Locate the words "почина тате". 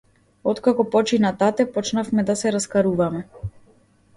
0.95-1.65